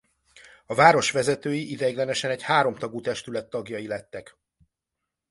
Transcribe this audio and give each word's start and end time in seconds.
A 0.65 0.75
város 0.75 1.11
vezetői 1.11 1.71
ideiglenesen 1.71 2.31
egy 2.31 2.41
háromtagú 2.41 3.01
testület 3.01 3.49
tagjai 3.49 3.87
lettek. 3.87 4.37